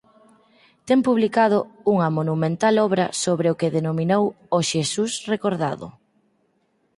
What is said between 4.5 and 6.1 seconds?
o "Xesús recordado".